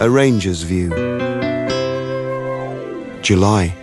[0.00, 0.90] A ranger's view.
[3.20, 3.74] July.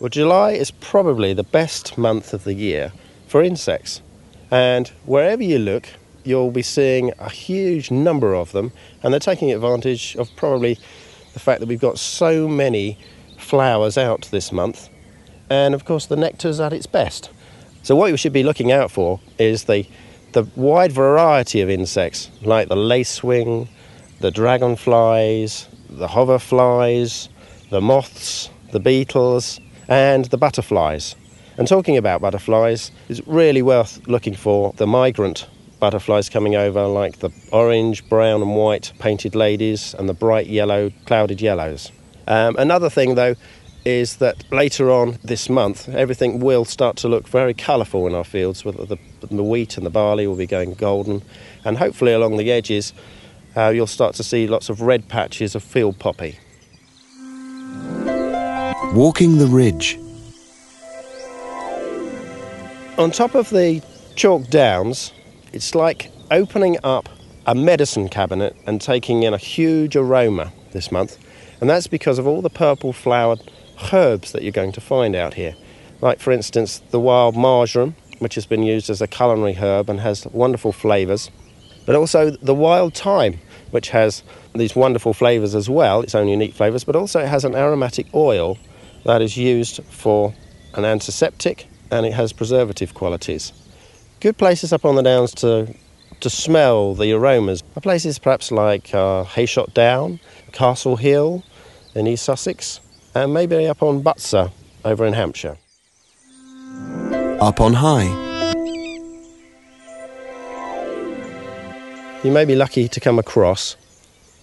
[0.00, 2.92] Well, July is probably the best month of the year
[3.26, 4.02] for insects.
[4.50, 5.88] And wherever you look,
[6.24, 8.70] you'll be seeing a huge number of them,
[9.02, 10.78] and they're taking advantage of probably
[11.32, 12.98] the fact that we've got so many
[13.38, 14.90] flowers out this month,
[15.48, 17.30] and of course, the nectar's at its best.
[17.82, 19.86] So, what you should be looking out for is the,
[20.32, 23.68] the wide variety of insects, like the lacewing,
[24.20, 27.28] the dragonflies, the hoverflies,
[27.70, 31.14] the moths, the beetles, and the butterflies.
[31.58, 35.48] And talking about butterflies, it's really worth looking for the migrant
[35.80, 40.90] butterflies coming over, like the orange, brown, and white painted ladies and the bright yellow,
[41.06, 41.92] clouded yellows.
[42.26, 43.36] Um, another thing, though,
[43.84, 48.24] is that later on this month, everything will start to look very colourful in our
[48.24, 48.64] fields.
[48.64, 48.98] With the,
[49.30, 51.22] the wheat and the barley will be going golden,
[51.64, 52.92] and hopefully along the edges,
[53.56, 56.38] uh, you'll start to see lots of red patches of field poppy.
[58.94, 59.98] Walking the ridge.
[62.98, 63.82] On top of the
[64.14, 65.12] chalk downs,
[65.52, 67.08] it's like opening up
[67.46, 71.18] a medicine cabinet and taking in a huge aroma this month.
[71.60, 73.40] And that's because of all the purple flowered
[73.92, 75.54] herbs that you're going to find out here.
[76.00, 80.00] Like, for instance, the wild marjoram, which has been used as a culinary herb and
[80.00, 81.30] has wonderful flavours.
[81.86, 83.38] But also the wild thyme,
[83.76, 84.22] which has
[84.54, 88.06] these wonderful flavours as well, its own unique flavours, but also it has an aromatic
[88.14, 88.56] oil
[89.04, 90.32] that is used for
[90.72, 93.52] an antiseptic and it has preservative qualities.
[94.20, 95.74] Good places up on the downs to
[96.20, 100.18] to smell the aromas are places perhaps like uh, Heyshott Down,
[100.52, 101.44] Castle Hill
[101.94, 102.80] in East Sussex,
[103.14, 104.50] and maybe up on Butser
[104.86, 105.58] over in Hampshire.
[107.42, 108.25] Up on high.
[112.26, 113.76] You may be lucky to come across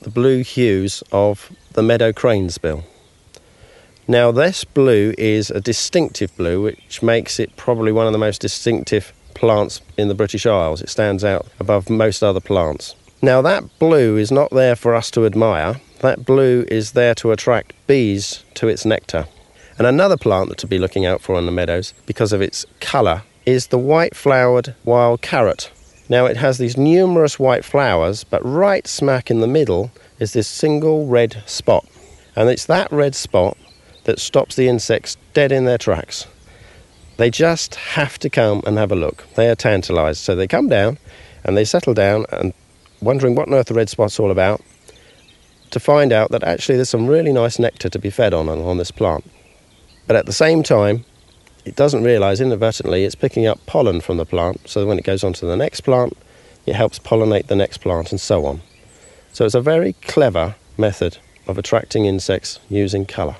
[0.03, 2.85] the blue hues of the meadow crane's bill.
[4.07, 8.39] Now, this blue is a distinctive blue, which makes it probably one of the most
[8.39, 10.81] distinctive plants in the British Isles.
[10.81, 12.95] It stands out above most other plants.
[13.21, 17.33] Now, that blue is not there for us to admire, that blue is there to
[17.33, 19.27] attract bees to its nectar.
[19.77, 22.65] And another plant that to be looking out for in the meadows, because of its
[22.79, 25.69] colour, is the white flowered wild carrot.
[26.09, 30.47] Now, it has these numerous white flowers, but right smack in the middle is this
[30.47, 31.85] single red spot.
[32.35, 33.57] And it's that red spot
[34.03, 36.27] that stops the insects dead in their tracks.
[37.17, 39.25] They just have to come and have a look.
[39.35, 40.19] They are tantalised.
[40.19, 40.97] So they come down
[41.43, 42.53] and they settle down and
[43.01, 44.61] wondering what on earth the red spot's all about
[45.71, 48.77] to find out that actually there's some really nice nectar to be fed on on
[48.77, 49.25] this plant.
[50.05, 51.05] But at the same time,
[51.65, 54.67] it doesn't realise inadvertently it's picking up pollen from the plant.
[54.67, 56.17] So when it goes on to the next plant,
[56.65, 58.61] it helps pollinate the next plant and so on.
[59.31, 63.35] So it's a very clever method of attracting insects using colour.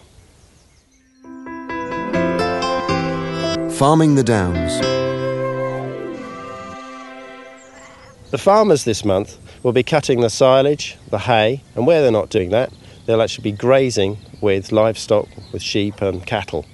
[3.71, 4.79] Farming the Downs.
[8.31, 12.29] The farmers this month will be cutting the silage, the hay, and where they're not
[12.29, 12.71] doing that,
[13.05, 16.65] they'll actually be grazing with livestock, with sheep and cattle.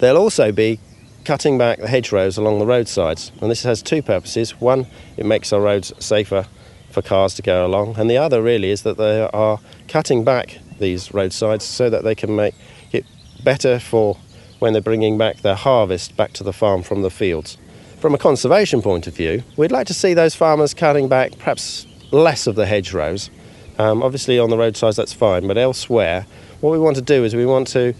[0.00, 0.80] They'll also be
[1.24, 4.58] cutting back the hedgerows along the roadsides, and this has two purposes.
[4.60, 4.86] One,
[5.18, 6.46] it makes our roads safer
[6.90, 10.58] for cars to go along, and the other really is that they are cutting back
[10.78, 12.54] these roadsides so that they can make
[12.92, 13.04] it
[13.44, 14.16] better for
[14.58, 17.58] when they're bringing back their harvest back to the farm from the fields.
[17.98, 21.86] From a conservation point of view, we'd like to see those farmers cutting back perhaps
[22.10, 23.30] less of the hedgerows.
[23.78, 26.26] Um, obviously, on the roadsides, that's fine, but elsewhere,
[26.60, 27.94] what we want to do is we want to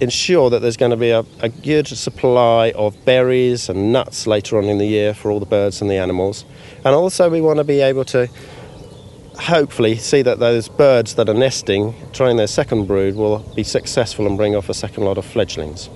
[0.00, 4.58] ensure that there's going to be a, a, good supply of berries and nuts later
[4.58, 6.44] on in the year for all the birds and the animals.
[6.84, 8.28] And also, we want to be able to
[9.38, 14.26] hopefully see that those birds that are nesting, trying their second brood, will be successful
[14.26, 15.88] and bring off a second lot of fledglings.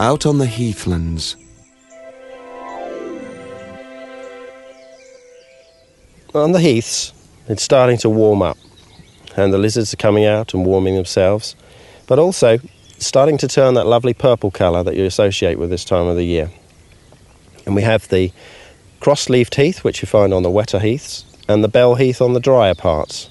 [0.00, 1.36] Out on the heathlands.
[6.34, 7.12] On the heaths,
[7.48, 8.56] it's starting to warm up,
[9.36, 11.56] and the lizards are coming out and warming themselves,
[12.06, 12.58] but also
[12.98, 16.24] starting to turn that lovely purple colour that you associate with this time of the
[16.24, 16.50] year.
[17.66, 18.32] And we have the
[19.00, 22.40] cross-leaved heath, which you find on the wetter heaths, and the bell heath on the
[22.40, 23.30] drier parts.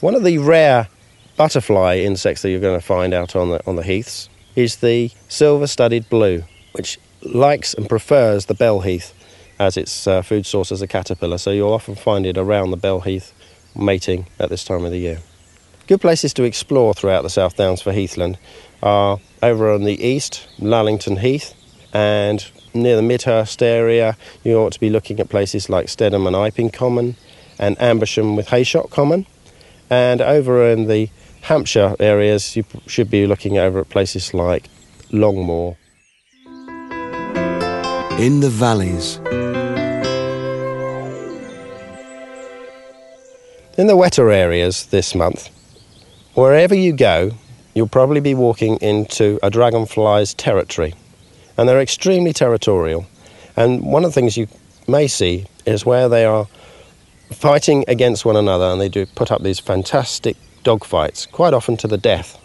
[0.00, 0.88] One of the rare
[1.36, 5.10] butterfly insects that you're going to find out on the, on the heaths is the
[5.28, 9.14] silver-studded blue, which likes and prefers the bell heath
[9.58, 12.76] as its uh, food source as a caterpillar, so you'll often find it around the
[12.76, 13.32] bell heath
[13.74, 15.20] mating at this time of the year.
[15.90, 18.38] Good places to explore throughout the South Downs for heathland
[18.80, 21.52] are over on the east, Lullington Heath,
[21.92, 26.36] and near the Midhurst area, you ought to be looking at places like Stedham and
[26.36, 27.16] Iping Common,
[27.58, 29.26] and Ambersham with Heyshott Common.
[29.90, 31.10] And over in the
[31.40, 34.68] Hampshire areas, you should be looking over at places like
[35.10, 35.76] Longmoor.
[38.16, 39.16] In the valleys.
[43.76, 45.50] In the wetter areas this month,
[46.34, 47.32] wherever you go,
[47.74, 50.94] you'll probably be walking into a dragonfly's territory.
[51.56, 53.06] And they're extremely territorial.
[53.56, 54.48] And one of the things you
[54.88, 56.46] may see is where they are
[57.30, 61.86] fighting against one another and they do put up these fantastic dogfights, quite often to
[61.86, 62.38] the death.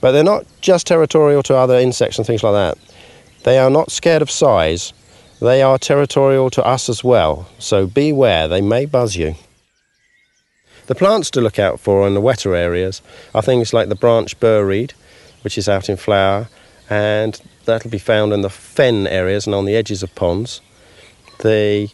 [0.00, 2.78] But they're not just territorial to other insects and things like that.
[3.44, 4.92] They are not scared of size,
[5.40, 7.48] they are territorial to us as well.
[7.58, 9.34] So beware, they may buzz you.
[10.90, 13.00] The plants to look out for in the wetter areas
[13.32, 14.92] are things like the branch bur-reed,
[15.42, 16.48] which is out in flower,
[16.90, 20.60] and that'll be found in the fen areas and on the edges of ponds.
[21.38, 21.90] The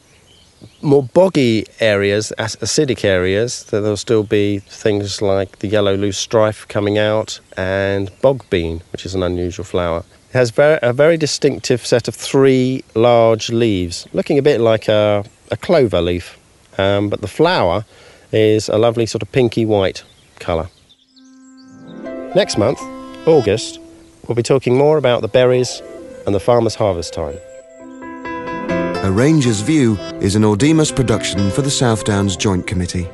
[0.81, 7.38] more boggy areas, acidic areas, there'll still be things like the yellow loosestrife coming out
[7.54, 10.04] and bog bean, which is an unusual flower.
[10.31, 14.88] It has very, a very distinctive set of three large leaves, looking a bit like
[14.88, 16.38] a, a clover leaf,
[16.78, 17.84] um, but the flower
[18.32, 20.02] is a lovely sort of pinky white
[20.38, 20.69] colour.
[22.34, 22.81] Next month,
[23.26, 23.78] August,
[24.26, 25.81] we'll be talking more about the berries
[26.26, 27.38] and the farmer's harvest time.
[29.05, 33.08] A Ranger's View is an Audemus production for the South Downs Joint Committee.